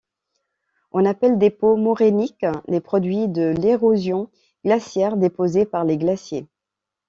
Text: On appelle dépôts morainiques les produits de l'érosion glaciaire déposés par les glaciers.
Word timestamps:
On 0.91 1.05
appelle 1.05 1.37
dépôts 1.37 1.75
morainiques 1.75 2.43
les 2.67 2.81
produits 2.81 3.27
de 3.27 3.53
l'érosion 3.55 4.31
glaciaire 4.65 5.15
déposés 5.15 5.67
par 5.67 5.83
les 5.85 5.99
glaciers. 5.99 6.47